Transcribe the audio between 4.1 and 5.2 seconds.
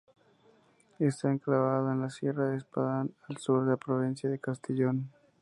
de Castellón.